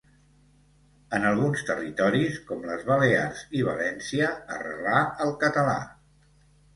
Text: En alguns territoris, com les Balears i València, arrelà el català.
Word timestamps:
En 1.17 1.25
alguns 1.31 1.65
territoris, 1.67 2.39
com 2.47 2.65
les 2.69 2.81
Balears 2.87 3.43
i 3.59 3.61
València, 3.67 4.31
arrelà 4.57 5.03
el 5.27 5.35
català. 5.45 5.77